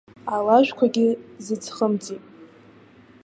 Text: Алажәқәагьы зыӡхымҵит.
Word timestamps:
Алажәқәагьы 0.35 1.07
зыӡхымҵит. 1.45 2.23